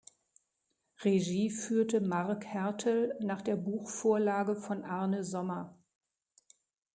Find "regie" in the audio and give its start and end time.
1.03-1.51